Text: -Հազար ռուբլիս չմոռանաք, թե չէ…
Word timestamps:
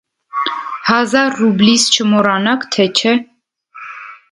-Հազար 0.91 1.35
ռուբլիս 1.41 1.85
չմոռանաք, 1.97 2.67
թե 2.77 2.91
չէ… 3.03 3.17